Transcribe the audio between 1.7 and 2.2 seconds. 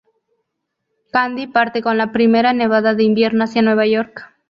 con la